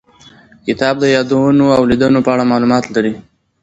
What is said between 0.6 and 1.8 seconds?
کتاب د یادونو